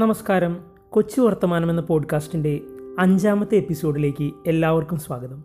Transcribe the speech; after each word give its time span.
നമസ്കാരം. 0.00 0.56
കൊച്ചു 0.90 1.20
വർത്തമാനം 1.20 1.70
എന്ന 1.70 1.80
പോഡ്കാസ്റ്റിന്റെ 1.80 2.60
അഞ്ചാമത്തെ 2.98 3.56
എപ്പിസോഡിലേക്ക് 3.56 4.32
എല്ലാവർക്കും 4.46 4.98
സ്വാഗതം. 4.98 5.44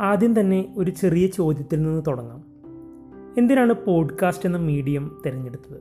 ആദ്യം 0.00 0.40
തന്നെ 0.40 0.74
ഒരു 0.76 0.90
ചെറിയ 0.90 1.26
ചോദ്യത്തിൽ 1.26 1.82
നിന്ന് 1.82 2.02
തുടങ്ങാം. 2.06 2.44
എന്തിനാണ് 3.38 3.72
പോഡ്കാസ്റ്റ് 3.72 4.46
എന്ന 4.46 4.58
മീഡിയം 4.58 5.22
തിരഞ്ഞെടുത്തത്? 5.26 5.80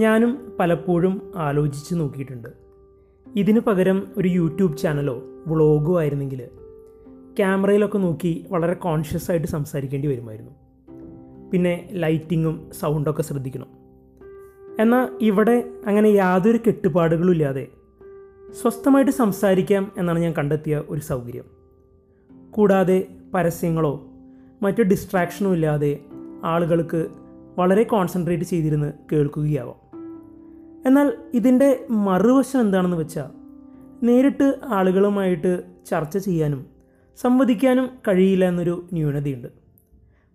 ഞാനും 0.00 0.56
പലപ്പോഴും 0.60 1.32
ആലോചിച്ച് 1.36 1.94
നോക്കിയിട്ടുണ്ട്. 1.94 2.48
ഇതിന് 3.36 3.60
പകരം 3.60 4.06
ഒരു 4.16 4.28
യൂട്യൂബ് 4.28 4.76
ചാനലോ 4.76 5.22
വ്ളോഗോ 5.46 5.98
ആയിരുന്നെങ്കിൽ 5.98 6.46
ക്യാമറയിലൊക്കെ 7.36 7.98
നോക്കി 7.98 8.46
വളരെ 8.50 8.74
കോൺഷ്യസ് 8.74 9.30
ആയിട്ട് 9.30 9.46
സംസാരിക്കേണ്ടി 9.46 10.08
വരുമായിരുന്നു. 10.08 10.52
പിന്നെ 11.50 11.88
ലൈറ്റിങ്ങും 11.92 12.70
സൗണ്ടൊക്കെ 12.80 13.22
ശ്രദ്ധിക്കണം. 13.22 13.79
എന്നാൽ 14.78 15.08
ഇവിടെ 15.20 15.70
അങ്ങനെ 15.86 16.08
യാതൊരു 16.08 16.58
കെട്ടുപാടുകളും 16.66 17.32
ഇല്ലാതെ 17.32 17.68
സ്വസ്ഥമായിട്ട് 18.62 19.10
സംസാരിക്കാം 19.10 19.92
എന്നാണ് 19.96 20.18
ഞാൻ 20.18 20.32
കണ്ടെത്തിയ 20.32 20.82
ഒരു 20.88 21.00
സൗകര്യം. 21.00 21.44
കൂടാതെ 22.50 23.08
പരസ്യങ്ങളോ 23.34 24.06
മറ്റ് 24.62 24.82
ഡിസ്ട്രാക്ഷനോ 24.82 25.52
ഇല്ലാതെ 25.52 25.98
ആളുകൾക്ക് 26.44 27.06
വളരെ 27.58 27.82
കോൺസെൻട്രേറ്റ് 27.82 28.44
ചെയ്തിരുന്ന് 28.44 28.92
കേൾക്കുകയാവാം. 29.12 29.90
എന്നാൽ 30.86 31.12
ഇതിന്റെ 31.34 31.86
മറുവശം 31.90 32.60
എന്താണെന്ന് 32.60 32.96
വെച്ചാൽ 32.96 33.30
നേരിട്ട് 34.02 34.58
ആളുകളുമായിട്ട് 34.64 35.62
ചർച്ച 35.86 36.18
ചെയ്യാനും 36.18 36.66
സംവദിക്കാനും 37.16 37.90
കഴിയില്ല 38.08 38.44
എന്നൊരു 38.44 38.84
ന്യൂനതയുണ്ട്. 38.92 39.48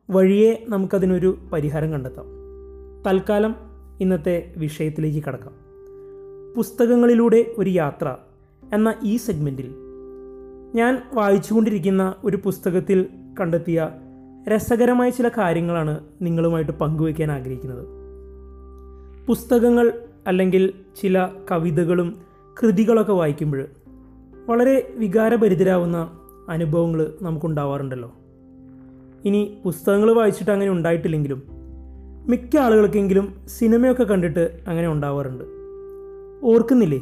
വഴിയെ 0.10 0.66
നമുക്കതിനൊരു 0.70 1.38
പരിഹാരം 1.54 1.92
കണ്ടെത്താം. 1.92 2.26
തൽക്കാലം 3.08 3.56
ഇന്നത്തെ 4.02 4.54
വിഷയത്തിലേക്ക് 4.58 5.24
കടക്കാം. 5.28 5.54
പുസ്തകങ്ങളിലൂടെ 6.56 7.56
ഒരു 7.58 7.70
യാത്ര 7.70 8.16
എന്ന 8.74 8.96
ഈ 9.04 9.18
സെഗ്മെന്റിൽ 9.18 9.76
ഞാൻ 10.76 11.02
വായിച്ചുകൊണ്ടിരിക്കുന്ന 11.14 12.16
ഒരു 12.24 12.38
പുസ്തകത്തിൽ 12.38 13.06
കണ്ടെത്തിയ 13.40 13.90
രസകരമായ 14.48 15.10
ചില 15.10 15.28
കാര്യങ്ങളാണ് 15.28 16.00
നിങ്ങളുമായിട്ട് 16.22 16.72
പങ്കുവയ്ക്കാൻ 16.72 17.32
ആഗ്രഹിക്കുന്നത്. 17.32 17.88
പുസ്തകങ്ങൾ 19.28 20.02
അല്ലെങ്കിൽ 20.28 20.74
ചില 21.02 21.30
കവിതകളും 21.52 22.18
കൃതികളൊക്കെ 22.64 23.14
വായിക്കുമ്പോൾ 23.14 23.66
വളരെ 24.50 24.94
വികാരഭരിതരാവുന്ന 24.98 26.20
അനുഭവങ്ങൾ 26.50 27.14
നമുക്കുണ്ടാവാറുണ്ടല്ലോ. 27.22 28.12
ഇനി 29.26 29.58
പുസ്തകങ്ങൾ 29.66 30.12
വായിച്ചിട്ട് 30.12 30.52
അങ്ങനെ 30.52 30.72
ഉണ്ടായിട്ടില്ലെങ്കിലും 30.72 31.55
മിക്ക 32.28 32.58
ആളുകൾക്കെങ്കിലും 32.58 33.34
സിനിമയൊക്കെ 33.48 34.04
കണ്ടിട്ട് 34.04 34.64
അങ്ങനെ 34.68 34.88
ഉണ്ടാവാറുണ്ട്. 34.88 35.44
ഓർക്കുന്നില്ലേ? 36.46 37.02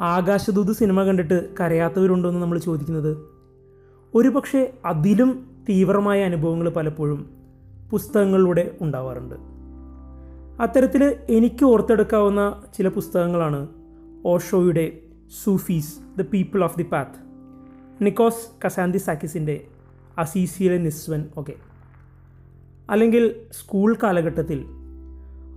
ആകാശദൂത് 0.00 0.72
സിനിമ 0.72 1.02
കണ്ടിട്ട് 1.02 1.48
കരയാത്തവരുണ്ടോ 1.60 2.28
എന്ന് 2.28 2.42
നമ്മൾ 2.42 2.58
ചോദിക്കുന്നത്? 2.58 3.16
ഒരു 4.14 4.28
പക്ഷേ 4.28 4.72
അതിലും 4.84 5.50
തീവ്രമായ 5.68 6.24
അനുഭവങ്ങൾ 6.24 6.68
പലപ്പോഴും 6.68 7.30
പുസ്തകങ്ങളിലൂടെ 7.90 8.76
ഉണ്ടാവാറുണ്ട്. 8.80 9.34
അത്തരത്തിൽ 10.62 11.16
എനിക്ക് 11.28 11.64
ഓർത്തെടുക്കാവുന്ന 11.64 12.62
ചില 12.76 12.88
പുസ്തകങ്ങളാണ് 12.88 13.68
ഓഷോയുടെ 14.26 14.98
Sufis 15.44 15.98
the 16.18 16.22
people 16.22 16.64
of 16.64 16.78
the 16.78 16.82
path 16.82 17.18
Nikos 18.04 18.66
കസാന്തി 18.66 18.98
സാക്കിസിന്റെ 18.98 19.64
അസീസിയിലെ 20.18 20.78
നിസ്വൻ 20.78 21.24
ഒക്കെ. 21.36 21.67
അല്ലെങ്കിൽ 22.90 23.34
സ്കൂൾ 23.52 23.96
കാലഘട്ടത്തിൽ. 24.02 24.64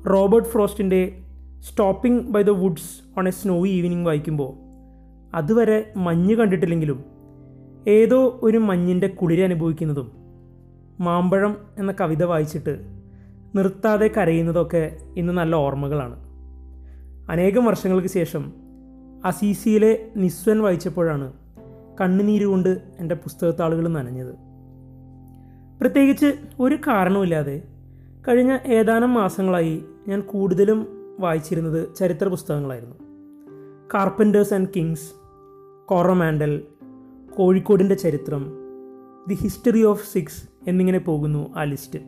Robert 0.10 0.50
ഫ്രോസ്റ്റിന്റെ 0.50 1.18
stopping 1.62 2.24
by 2.30 2.42
the 2.42 2.50
woods 2.50 3.20
on 3.20 3.28
a 3.28 3.32
snowy 3.32 3.72
evening 3.72 4.06
വായിക്കുമ്പോൾ 4.06 4.72
അതുവരെ 5.36 5.94
മഞ്ഞ് 5.98 6.36
കണ്ടിട്ടില്ലെങ്കിലും 6.36 7.04
ഏതോ 7.88 8.40
ഒരു 8.44 8.58
മഞ്ഞിന്റെ 8.58 9.08
കുളിര 9.08 9.44
അനുഭവിക്കുന്നതും 9.44 10.12
മാമ്പഴം 11.00 11.58
എന്ന 11.78 11.94
കവിത 12.02 12.24
വായിച്ചിട്ട് 12.24 12.80
നിർത്താതെ 13.56 14.10
കരയുന്നതൊക്കെ 14.18 14.98
ഇന്ന് 15.18 15.34
നല്ല 15.34 15.56
ഓർമ്മകളാണ്. 15.56 16.18
അനേകം 17.32 17.66
വർഷങ്ങൾക്ക് 17.66 18.08
ശേഷം 18.08 18.54
അസീസിയിലെ 19.26 20.08
നിസ്വൻ 20.18 20.60
വായിച്ചപ്പോഴാണ് 20.60 21.34
കണ്ണുനീര് 22.02 22.46
കൊണ്ട് 22.46 22.82
എന്റെ 23.00 23.16
പുസ്തകത്താളുകൾ 23.16 23.88
നനഞ്ഞത്. 23.88 24.51
പ്രത്യേകിച്ച് 25.82 26.34
ഒരു 26.60 26.76
കാരണവുമില്ലാതെ 26.76 27.62
കഴിഞ്ഞ 28.28 28.58
ഏതാനും 28.66 29.14
മാസങ്ങളായി 29.14 29.84
ഞാൻ 30.08 30.22
കൂടുതലും 30.22 30.88
വായിച്ചിരുന്നത് 31.20 31.96
ചരിത്ര 31.96 32.28
പുസ്തകങ്ങളായിരുന്നു. 32.28 32.96
കാർപ്പന്റേഴ്സ് 33.94 34.54
ആൻഡ് 34.54 34.68
കിങ്സ് 34.76 35.12
കോറമാൻഡൽ 35.86 36.62
കോഴിക്കോടിന്റെ 37.38 37.96
ചരിത്രം 37.96 38.52
ദി 39.28 39.34
ഹിസ്റ്ററി 39.34 39.84
ഓഫ് 39.84 40.14
സിക്സ് 40.14 40.44
എന്നിങ്ങനെ 40.68 41.00
പോകുന്നു 41.00 41.54
ആ 41.56 41.64
ലിസ്റ്റ്. 41.64 42.00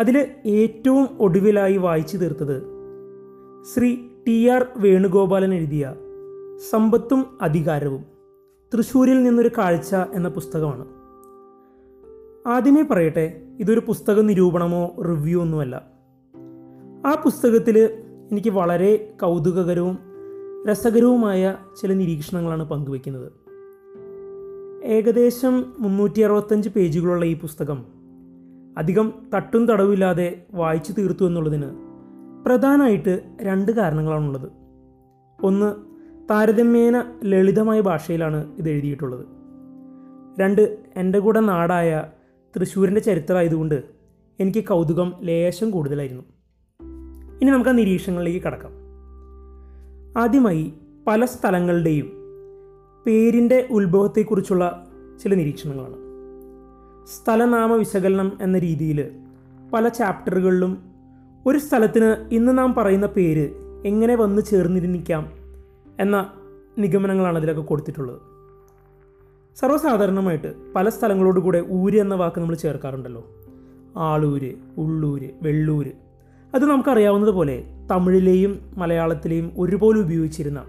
അതിൽ 0.00 0.30
ഏറ്റവും 0.46 1.08
ഒടുവിലായി 1.20 1.76
വായിച്ചു 1.76 2.16
തീർത്തത് 2.16 2.62
ശ്രീ 3.74 3.96
ടി 4.26 4.48
ആർ 4.48 4.66
വേണുഗോപാലൻ 4.76 5.54
എഴുതിയ 5.54 5.94
സമ്പത്തും 6.70 7.38
അധികാരവും 7.42 8.04
തൃശ്ശൂരിൽ 8.74 9.22
നിന്നൊരു 9.22 9.50
കാഴ്ച 9.58 9.94
എന്ന 9.94 10.28
പുസ്തകമാണ്. 10.28 10.97
ആദ്യമേ 12.46 12.82
പറയട്ടെ 12.82 13.42
ഇതൊരു 13.60 13.80
പുസ്തക 13.80 14.20
നിരൂപണമോ 14.20 14.96
റിവ്യൂ 15.08 15.40
ഒന്നുമല്ല. 15.40 15.82
ആ 17.06 17.14
പുസ്തകത്തിൽ 17.24 17.78
എനിക്ക് 18.32 18.48
വളരെ 18.48 19.14
കൗതുകകരവും 19.22 19.98
രസകരവുമായ 20.70 21.56
ചില 21.80 21.92
നിരീക്ഷണങ്ങളാണ് 21.92 22.64
പങ്കുവെക്കുന്നത്. 22.64 23.32
ഏകദേശം 24.84 25.74
മുന്നൂറ്റി 25.78 26.20
അറുപത്തഞ്ച് 26.20 26.68
പേജുകളുള്ള 26.68 27.24
ഈ 27.24 27.38
പുസ്തകം 27.38 27.84
അധികം 28.78 29.12
തട്ടും 29.34 29.66
തടവില്ലാതെ 29.66 30.46
വായിച്ചു 30.54 30.92
തീർത്തു 30.92 31.26
എന്നുള്ളതിന് 31.26 31.70
പ്രധാനമായിട്ട് 32.46 33.22
രണ്ട് 33.40 33.72
കാരണങ്ങളാണുള്ളത്. 33.72 34.50
ഒന്ന് 35.44 35.74
താരതമ്യേന 36.30 37.04
ലളിതമായ 37.24 37.80
ഭാഷയിലാണ് 37.80 38.56
ഇത് 38.58 38.68
എഴുതിയിട്ടുള്ളത്. 38.68 39.26
രണ്ട് 40.40 40.78
എന്റെ 40.96 41.18
കൂടെ 41.18 41.40
നാടായ 41.40 42.04
തൃശ്ശൂരിന്റെ 42.60 43.00
ചരിത്രമായതുകൊണ്ട് 43.00 43.82
എനിക്ക് 44.40 44.64
കൗതുകം 44.64 45.14
ലേശം 45.22 45.70
കൂടുതലായിരുന്നു. 45.70 46.22
ഇനി 47.42 47.50
നമുക്ക് 47.50 47.70
ആ 47.70 47.72
നിരീക്ഷണങ്ങളിലേക്ക് 47.72 48.46
കടക്കാം. 48.46 48.72
ആദ്യമായി 50.18 50.72
പല 51.06 51.24
സ്ഥലങ്ങളുടെയും 51.24 52.12
പേരിന്റെ 53.06 53.68
ഉത്ഭവത്തെക്കുറിച്ചുള്ള 53.70 54.86
ചില 55.22 55.34
നിരീക്ഷണങ്ങളാണ്. 55.34 55.96
സ്ഥലനാമ 57.06 57.74
വിശകലനം 57.74 58.38
എന്ന 58.40 58.58
രീതിയിൽ 58.58 59.10
പല 59.72 59.88
ചാപ്റ്ററുകളിലും 59.88 60.78
ഒരു 61.46 61.58
സ്ഥലത്തിന് 61.58 62.34
ഇന്ന് 62.34 62.58
നാം 62.58 62.74
പറയുന്ന 62.74 63.06
പേര് 63.06 63.50
എങ്ങനെ 63.86 64.16
വന്ന് 64.16 64.42
ചേർന്നിരിക്കാം 64.42 65.32
എന്ന 66.00 66.32
നിഗമനങ്ങളാണ് 66.78 67.38
അതിലൊക്കെ 67.38 67.62
കൊടുത്തിട്ടുള്ളത്. 67.62 68.37
സർവസാധാരണമായിട്ട് 69.60 70.72
പല 70.72 70.88
സ്ഥലങ്ങളോട് 70.88 71.40
കൂടെ 71.40 71.64
ഊര് 71.70 72.00
എന്ന 72.00 72.14
വാക്ക് 72.14 72.40
നമ്മൾ 72.40 72.54
ചേർക്കാറുണ്ടല്ലോ. 72.54 73.26
ആളൂര് 73.96 74.54
ഉള്ളൂര് 74.78 75.30
വെള്ളൂര്. 75.42 75.92
അത് 76.54 76.66
നമുക്കറിയാവുന്നതുപോലെ 76.66 77.64
തമിഴിലെയും 77.90 78.58
മലയാളത്തിലെയും 78.76 79.52
ഒരുപോലെ 79.56 80.00
ഉപയോഗിച്ചിരുന്ന 80.00 80.64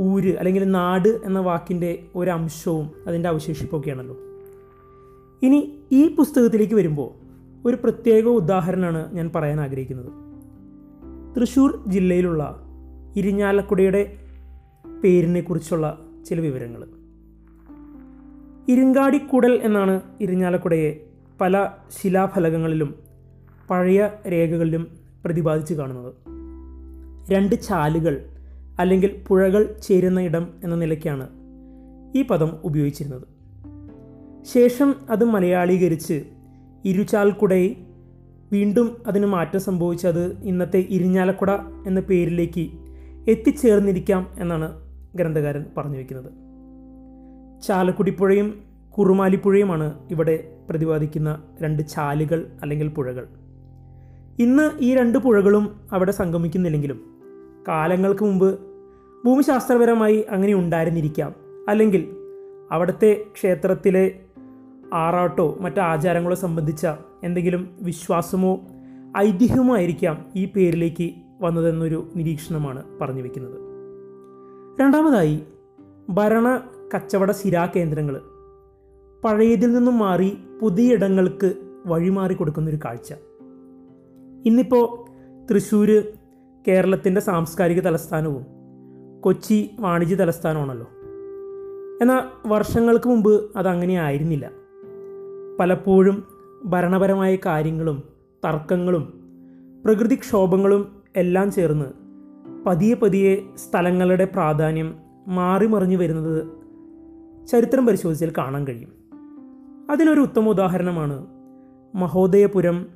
ഊര് 0.00 0.36
അല്ലെങ്കിൽ 0.36 0.70
നാട് 0.70 1.08
എന്ന 1.08 1.38
വാക്കിന്റെ 1.38 2.04
ഒരംശവും 2.14 2.90
അതിന്റെ 3.06 3.28
അവശേഷിപ്പൊക്കെയാണല്ലോ. 3.28 4.16
ഇനി 5.42 5.78
ഈ 5.92 6.14
പുസ്തകത്തിലേക്ക് 6.14 6.74
വരുമ്പോൾ 6.74 7.10
ഒരു 7.68 7.76
പ്രത്യേക 7.76 8.24
ഉദാഹരണമാണ് 8.24 9.14
ഞാൻ 9.14 9.30
പറയാൻ 9.34 9.60
ആഗ്രഹിക്കുന്നത്. 9.60 10.12
തൃശ്ശൂർ 11.40 11.84
ജില്ലയിലുള്ള 11.86 12.62
ഇരിഞ്ഞാലക്കുടയുടെ 13.16 14.16
പേരിനെക്കുറിച്ചുള്ള 15.04 16.06
ചില 16.26 16.40
വിവരങ്ങൾ. 16.40 16.97
ഇരിങ്കാടിക്കുടൽ 18.68 19.60
എന്നാണ് 19.62 20.00
ഇരിഞ്ഞാലക്കുടയെ 20.20 21.00
പല 21.40 21.68
ശിലാഫലകങ്ങളിലും 22.02 22.94
പഴയ 23.70 24.08
രേഖകളിലും 24.32 24.86
പ്രതിപാദിച്ച് 25.24 25.74
കാണുന്നത്. 25.74 26.14
രണ്ട് 27.30 27.54
ചാലുകൾ 27.54 28.24
അല്ലെങ്കിൽ 28.78 29.24
പുഴകൾ 29.28 29.74
ചേരുന്ന 29.82 30.20
ഇടം 30.20 30.48
എന്ന 30.64 30.76
നിലയ്ക്കാണ് 30.76 31.28
ഈ 32.16 32.22
പദം 32.22 32.52
ഉപയോഗിച്ചിരുന്നത്. 32.64 33.22
ശേഷം 34.54 34.94
അത് 35.10 35.24
മലയാളീകരിച്ച് 35.24 36.24
ഇരുചാൽക്കുടയെ 36.84 37.68
വീണ്ടും 38.52 39.02
അതിന് 39.06 39.26
മാറ്റം 39.26 39.60
സംഭവിച്ചത് 39.60 40.42
ഇന്നത്തെ 40.42 40.86
ഇരിഞ്ഞാലക്കുട 40.90 41.50
എന്ന 41.86 42.00
പേരിലേക്ക് 42.00 42.70
എത്തിച്ചേർന്നിരിക്കാം 43.30 44.26
എന്നാണ് 44.38 44.80
ഗ്രന്ഥകാരൻ 45.14 45.64
പറഞ്ഞു 45.76 45.96
വയ്ക്കുന്നത് 45.96 46.47
ചാലക്കുടിപ്പുഴയും 47.62 48.64
കുറുമാലിപ്പുഴയുമാണ് 48.98 50.08
ഇവിടെ 50.10 50.52
പ്രതിപാദിക്കുന്ന 50.70 51.42
രണ്ട് 51.62 51.82
ചാലുകൾ 51.82 52.46
അല്ലെങ്കിൽ 52.62 52.88
പുഴകൾ. 52.88 53.26
ഇന്ന് 54.38 54.70
ഈ 54.80 54.94
രണ്ട് 54.94 55.18
പുഴകളും 55.18 55.80
അവിടെ 55.92 56.12
സംഗമിക്കുന്നില്ലെങ്കിലും 56.12 57.00
കാലങ്ങൾക്ക് 57.68 58.24
മുമ്പ് 58.24 58.60
ഭൂമിശാസ്ത്രപരമായി 59.26 60.24
അങ്ങനെ 60.30 60.54
ഉണ്ടായിരുന്നിരിക്കാം. 60.54 61.34
അല്ലെങ്കിൽ 61.68 62.16
അവിടുത്തെ 62.72 63.24
ക്ഷേത്രത്തിലെ 63.34 64.20
ആറാട്ടോ 64.92 65.58
മറ്റു 65.60 65.80
ആചാരങ്ങളോ 65.80 66.36
സംബന്ധിച്ച 66.36 66.86
എന്തെങ്കിലും 67.24 67.76
വിശ്വാസമോ 67.80 68.60
ഐതിഹ്യമോ 69.18 69.76
ആയിരിക്കാം 69.76 70.24
ഈ 70.36 70.44
പേരിലേക്ക് 70.44 71.10
വന്നതെന്നൊരു 71.40 72.08
നിരീക്ഷണമാണ് 72.16 72.82
പറഞ്ഞു 73.00 73.22
വെക്കുന്നത് 73.22 73.58
രണ്ടാമതായി 74.80 75.40
ഭരണ 76.08 76.60
കച്ചവട 76.94 77.30
ശിരാകേന്ദ്രങ്ങൾ 77.30 78.20
പഴയതിൽ 79.24 79.72
നിന്നും 79.72 79.98
മാറി 79.98 80.38
പുതിയിടങ്ങൾക്ക് 80.60 81.54
വഴിമാറി 81.86 82.34
കൊടുക്കുന്നൊരു 82.34 82.78
കാഴ്ച. 82.84 83.14
ഇന്നിപ്പോൾ 84.46 85.08
തൃശ്ശൂർ 85.50 86.02
കേരളത്തിന്റെ 86.68 87.20
സാംസ്കാരിക 87.20 87.80
തലസ്ഥാനവും 87.80 88.46
കൊച്ചി 89.20 89.70
വാണിജ്യ 89.78 90.14
തലസ്ഥാനമാണല്ലോ. 90.14 90.86
എന്നാൽ 92.02 92.48
വർഷങ്ങൾക്ക് 92.48 93.08
മുമ്പ് 93.08 93.50
അതങ്ങനെ 93.56 93.94
ആയിരുന്നില്ല. 93.94 94.50
പലപ്പോഴും 95.60 96.24
ഭരണപരമായ 96.64 97.36
കാര്യങ്ങളും 97.46 98.02
തർക്കങ്ങളും 98.44 99.20
പ്രകൃതിക്ഷോഭങ്ങളും 99.84 101.02
എല്ലാം 101.16 101.50
ചേർന്ന് 101.50 101.86
പതിയെ 102.66 102.94
പതിയെ 102.94 103.36
സ്ഥലങ്ങളുടെ 103.56 104.24
പ്രാധാന്യം 104.24 104.94
മാറിമറിഞ്ഞു 105.28 105.96
വരുന്നത് 105.96 106.58
ചരിത്രം 107.48 107.86
പരിശോധിച്ചാൽ 107.86 108.32
കാണാൻ 108.38 108.66
കഴിയും. 108.66 108.88
അതിനൊരു 109.90 110.20
ഉത്തമ 110.20 110.48
ഉദാഹരണമാണ് 110.48 111.26
മഹോദയപുരം 111.94 112.86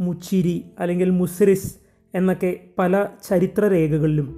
മുച്ചിരി 0.00 0.64
അല്ലെങ്കിൽ 0.78 1.10
മുസ്രിസ് 1.10 1.76
എന്നൊക്കെ 2.14 2.60
പല 2.78 3.06
ചരിത്ര 3.22 3.66
രേഖകളിലും 3.66 4.34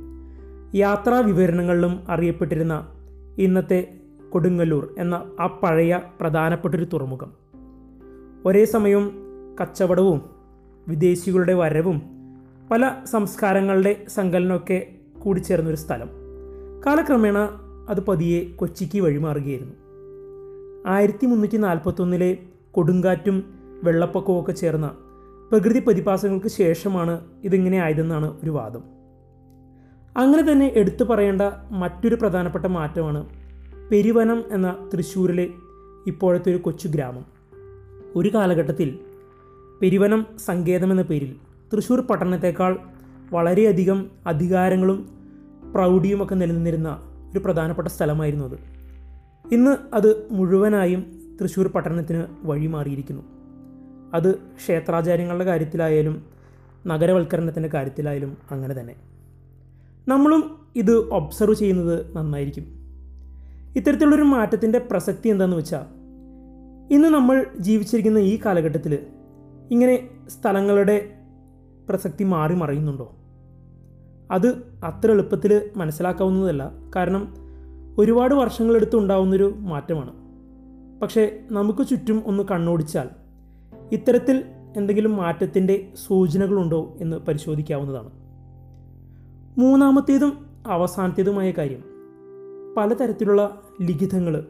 യാത്രാ 0.74 1.20
വിവരണങ്ങളിലും 1.20 2.00
അറിയപ്പെട്ടിരുന്ന 2.08 2.88
ഇന്നത്തെ 3.38 3.94
കൊടുങ്ങല്ലൂർ 4.30 4.94
എന്ന 4.98 5.14
ആ 5.40 5.46
പഴയ 5.46 6.00
പ്രധാനപ്പെട്ടൊരു 6.20 6.84
തുറമുഖം. 6.84 7.32
ഒരേ 8.44 8.64
സമയം 8.64 9.12
കച്ചവടവും 9.60 10.30
വിദേശികളുടെ 10.88 11.54
വരവും 11.54 12.02
പല 12.70 12.94
സംസ്കാരങ്ങളുടെ 13.04 14.04
സങ്കലനമൊക്കെ 14.08 14.86
കൂടിച്ചേർന്നൊരു 15.18 15.76
സ്ഥലം. 15.76 16.08
കാലക്രമേണ 16.86 17.48
അത് 17.88 18.00
പതിയെ 18.00 18.44
കൊച്ചിക്ക് 18.44 19.00
വഴിമാറുകയായിരുന്നു. 19.00 19.74
ആയിരത്തി 20.86 21.26
മുന്നൂറ്റി 21.26 21.56
നാൽപ്പത്തൊന്നിലെ 21.56 22.38
കൊടുങ്കാറ്റും 22.70 23.44
വെള്ളപ്പൊക്കവും 23.84 24.40
ഒക്കെ 24.40 24.52
ചേർന്ന 24.52 24.96
പ്രകൃതി 25.50 25.78
പ്രതിഭാസങ്ങൾക്ക് 25.78 26.48
ശേഷമാണ് 26.48 27.20
ഇതിങ്ങനെ 27.44 27.76
ആയതെന്നാണ് 27.76 28.38
ഒരു 28.44 28.50
വാദം. 28.50 28.82
അങ്ങനെ 30.16 30.52
തന്നെ 30.52 30.72
എടുത്തു 30.76 31.04
പറയേണ്ട 31.04 31.42
മറ്റൊരു 31.70 32.14
പ്രധാനപ്പെട്ട 32.14 32.64
മാറ്റമാണ് 32.64 33.28
പെരുവനം 33.90 34.44
എന്ന 34.50 34.90
തൃശ്ശൂരിലെ 34.94 35.48
ഇപ്പോഴത്തെ 36.06 36.50
ഒരു 36.50 36.56
കൊച്ചു 36.56 36.88
ഗ്രാമം. 36.88 37.24
ഒരു 38.16 38.34
കാലഘട്ടത്തിൽ 38.34 38.98
പെരുവനം 39.82 40.26
സങ്കേതം 40.38 40.90
എന്ന 40.90 41.02
പേരിൽ 41.02 41.36
തൃശ്ശൂർ 41.72 42.00
പട്ടണത്തേക്കാൾ 42.00 42.78
വളരെയധികം 43.32 44.10
അധികാരങ്ങളും 44.26 45.08
പ്രൗഢിയുമൊക്കെ 45.72 46.34
നിലനിന്നിരുന്ന 46.34 47.09
ഒരു 47.32 47.38
പ്രധാനപ്പെട്ട 47.38 47.88
സ്ഥലമായിരുന്നു 47.88 48.44
അത്. 48.44 48.80
ഇന്ന് 49.52 49.76
അത് 49.94 50.28
മുഴുവനായും 50.30 51.20
തൃശ്ശൂർ 51.40 51.68
പട്ടണത്തിന് 51.68 52.24
വഴിമാറിയിരിക്കുന്നു 52.42 53.22
അത് 54.14 54.34
ക്ഷേത്രാചാര്യങ്ങളുടെ 54.34 55.44
കാര്യത്തിലായാലും 55.44 56.26
നഗരവൽക്കരണത്തിന്റെ 56.86 57.68
കാര്യത്തിലായാലും 57.74 58.36
അങ്ങനെ 58.50 58.80
തന്നെ. 58.80 58.94
നമ്മളും 60.08 60.68
ഇത് 60.76 60.96
ഒബ്സർവ് 60.96 61.54
ചെയ്യുന്നത് 61.54 62.16
നന്നായിരിക്കും. 62.16 62.64
ഇത്തരത്തിലുള്ളൊരു 63.76 64.22
മാറ്റത്തിന്റെ 64.22 64.78
പ്രസക്തി 64.78 65.28
എന്താണെന്ന് 65.28 65.56
വെച്ചാൽ 65.56 66.00
ഇന്ന് 66.94 67.08
നമ്മൾ 67.08 67.46
ജീവിച്ചിരിക്കുന്ന 67.58 68.18
ഈ 68.18 68.40
കാലഘട്ടത്തിൽ 68.44 69.06
ഇങ്ങനെ 69.70 70.08
സ്ഥലങ്ങളുടെ 70.28 71.10
പ്രസക്തി 71.88 72.24
മാറി 72.24 72.54
മറയുന്നുണ്ടോ? 72.54 73.16
അത് 74.30 74.48
അത്ര 74.84 75.10
എളുപ്പത്തിൽ 75.10 75.70
മനസ്സിലാക്കാവുന്നതല്ല. 75.76 76.70
കാരണം 76.96 77.34
ഒരുപാട് 77.98 78.34
വർഷങ്ങളെടുത്ത് 78.34 78.96
ഉണ്ടാവുന്നൊരു 78.96 79.54
മാറ്റമാണ്. 79.56 80.12
പക്ഷേ 81.00 81.40
നമുക്ക് 81.52 81.88
ചുറ്റും 81.88 82.22
ഒന്ന് 82.26 82.42
കണ്ണോടിച്ചാൽ 82.50 83.08
ഇത്തരത്തിൽ 83.92 84.44
എന്തെങ്കിലും 84.76 85.16
മാറ്റത്തിന്റെ 85.16 85.92
സൂചനകളുണ്ടോ 86.06 86.96
എന്ന് 87.00 87.16
പരിശോധിക്കാവുന്നതാണ്. 87.16 88.10
മൂന്നാമത്തേതും 89.60 90.46
അവസാനത്തേതുമായ 90.66 91.50
കാര്യം. 91.50 91.84
പലതരത്തിലുള്ള 92.76 93.62
ലിഖിതങ്ങൾ 93.82 94.46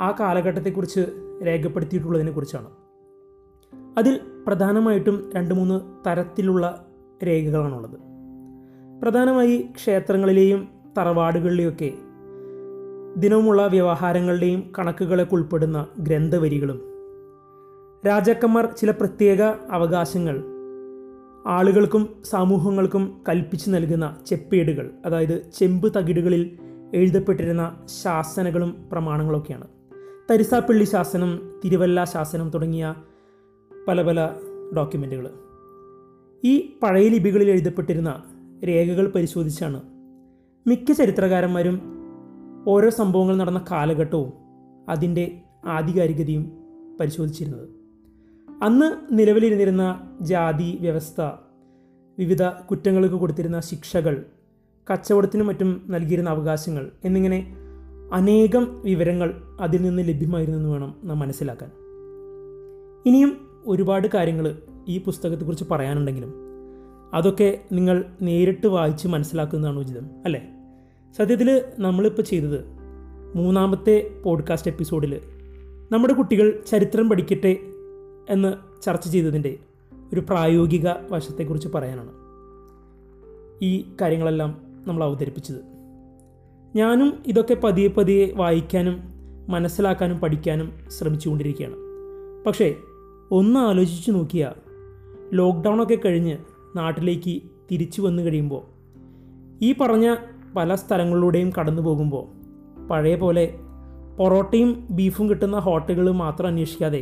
ആ 0.00 0.10
കാലഘട്ടത്തെക്കുറിച്ച് 0.20 1.00
രേഖപ്പെടുത്തിയിട്ടുള്ളതിനെക്കുറിച്ചാണ് 1.46 2.66
അതിൽ 3.98 4.20
പ്രധാനമായിട്ടും 4.46 5.30
രണ്ട് 5.34 5.54
മൂന്ന് 5.54 5.80
തരത്തിലുള്ള 6.08 6.86
രേഖകളാണുള്ളത്. 7.26 8.05
പ്രധാനമായി 9.02 9.56
ക്ഷേത്രങ്ങളിലെയും 9.56 10.68
തറവാടുകളിലെയൊക്കെ 10.98 11.92
ദിനവുമുള്ള 13.16 13.66
വ്യവഹാരങ്ങളുടെയും 13.66 14.72
കണക്കുകളൊക്കെ 14.78 15.34
ഉൾപ്പെടുന്ന 15.34 15.86
ഗ്രന്ഥവരികളും. 15.98 16.82
രാജാക്കന്മാർ 18.06 18.66
ചില 18.66 18.90
പ്രത്യേക 18.90 19.42
അവകാശങ്ങൾ 19.42 20.44
ആളുകൾക്കും 21.46 22.08
സമൂഹങ്ങൾക്കും 22.24 23.20
കൽപ്പിച്ചു 23.28 23.70
നൽകുന്ന 23.70 24.16
ചെപ്പേടുകൾ 24.26 24.90
അതായത് 25.06 25.50
ചെമ്പ് 25.54 25.92
തകിടുകളിൽ 25.94 26.58
എഴുതപ്പെട്ടിരുന്ന 26.94 27.86
ശാസനകളും 28.02 28.88
പ്രമാണങ്ങളൊക്കെയാണ്. 28.92 29.66
തരിസാപ്പള്ളി 30.30 30.84
ശാസനം 30.84 31.60
തിരുവല്ല 31.64 32.04
ശാസനം 32.04 32.50
തുടങ്ങിയ 32.50 32.94
പല 33.88 34.02
പല 34.02 34.30
ഡോക്യുമെന്റുകൾ 34.76 35.30
ഈ 36.44 36.78
പഴയ 36.82 37.08
ലിപികളിൽ 37.08 37.50
എഴുതപ്പെട്ടിരുന്ന 37.50 38.22
രേഖകൾ 38.64 39.12
പരിശോധിച്ചാണ്. 39.14 39.82
മിക്ക 40.66 40.92
ചരിത്രകാരന്മാരും 40.92 41.80
ഓരോ 42.68 42.90
സംഭവങ്ങൾ 42.90 43.36
നടന്ന 43.36 43.64
കാലഘട്ടവും 43.70 44.32
അതിന്റെ 44.88 45.40
ആധികാരികതയും 45.66 46.52
പരിശോധിച്ചിരുന്നത്. 47.00 47.68
അന്ന് 48.62 49.18
നിലവിലിരുന്നിരുന്ന 49.18 50.16
ജാതി 50.20 50.78
വ്യവസ്ഥ 50.80 51.20
വിവിധ 52.18 52.42
കുറ്റങ്ങൾക്ക് 52.42 53.14
കൊടുത്തിരുന്ന 53.14 53.60
ശിക്ഷകൾ 53.60 54.24
കച്ചവടത്തിനും 54.92 55.46
മറ്റും 55.46 55.82
നൽകിയിരുന്ന 55.88 56.30
അവകാശങ്ങൾ 56.30 56.90
എന്നിങ്ങനെ 57.04 57.56
അനേകം 58.12 58.82
വിവരങ്ങൾ 58.84 59.34
അതിൽ 59.60 59.82
നിന്ന് 59.82 60.08
ലഭ്യമായിരുന്നു 60.08 60.58
എന്ന് 60.58 60.70
വേണം 60.70 60.94
നാം 61.04 61.18
മനസ്സിലാക്കാൻ. 61.18 61.70
ഇനിയും 63.06 63.62
ഒരുപാട് 63.66 64.08
കാര്യങ്ങൾ 64.14 64.58
ഈ 64.88 64.98
പുസ്തകത്തെക്കുറിച്ച് 64.98 65.64
പറയാനുണ്ടെങ്കിലും 65.70 66.45
അതൊക്കെ 67.14 67.60
നിങ്ങൾ 67.72 68.04
നേരിട്ട് 68.22 68.66
വായിച്ച് 68.66 69.08
മനസ്സിലാക്കുന്നതാണ് 69.08 69.78
ഉചിതം 69.78 70.10
അല്ലേ? 70.24 70.48
സത്യത്തിൽ 71.16 71.62
നമ്മളിപ്പോൾ 71.78 72.22
ചെയ്തത് 72.22 72.64
മൂന്നാമത്തെ 73.34 74.10
പോഡ്കാസ്റ്റ് 74.24 74.70
എപ്പിസോഡിൽ 74.70 75.20
നമ്മുടെ 75.92 76.14
കുട്ടികൾ 76.14 76.62
ചരിത്രം 76.66 77.08
പഠിക്കട്ടെ 77.08 77.56
എന്ന് 78.30 78.82
ചർച്ച 78.82 79.08
ചെയ്തതിന്റെ 79.08 79.58
ഒരു 80.12 80.20
പ്രായോഗിക 80.20 80.88
വശത്തെക്കുറിച്ച് 81.10 81.68
പറയാനാണ് 81.68 82.12
ഈ 83.62 83.84
കാര്യങ്ങളെല്ലാം 84.00 84.60
നമ്മൾ 84.86 85.04
അവതരിപ്പിച്ചത്. 85.04 85.56
ഞാനും 86.76 87.22
ഇതൊക്കെ 87.26 87.54
പതിയെ 87.54 87.88
പതിയെ 87.88 88.32
വായിക്കാനും 88.32 89.00
മനസ്സിലാക്കാനും 89.48 90.18
പഠിക്കാനും 90.18 90.72
ശ്രമിച്ചുകൊണ്ടിരിക്കുകയാണ്. 90.88 91.74
പക്ഷേ 92.46 92.74
ഒന്ന് 93.30 93.60
ആലോചിച്ച് 93.60 94.10
നോക്കിയാൽ 94.10 94.52
ലോക്ക്ഡൗണൊക്കെ 95.32 95.94
കഴിഞ്ഞ് 95.94 96.36
നാട്ടിലേക്ക് 96.76 97.42
തിരിച്ചു 97.72 98.02
വന്നു 98.02 98.22
കഴിയുമ്പോൾ 98.22 98.62
ഈ 99.64 99.74
പറഞ്ഞ 99.80 100.06
പല 100.56 100.74
സ്ഥലങ്ങളിലൂടെയും 100.74 101.52
കടന്നു 101.60 101.82
പോകുമ്പോൾ 101.82 102.24
പഴയ 102.88 103.14
പോലെ 103.14 103.44
പൊറോട്ടയും 104.18 104.86
ബീഫും 104.90 105.30
കിട്ടുന്ന 105.30 105.58
ഹോട്ടലുകൾ 105.58 106.10
മാത്രം 106.10 106.46
അന്വേഷിക്കാതെ 106.46 107.00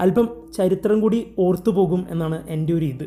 അല്പം 0.00 0.28
ചരിത്രം 0.56 1.00
കൂടി 1.00 1.20
ഓർത്തു 1.38 1.70
പോകും 1.70 2.06
എന്നാണ് 2.10 2.48
എന്റെ 2.48 2.72
ഒരു 2.72 2.84
ഇത്. 2.84 3.06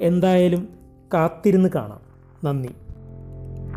എന്തായാലും 0.00 0.68
കാത്തിരുന്ന് 1.14 1.68
കാണാം. 1.74 2.00
നന്ദി. 2.44 2.68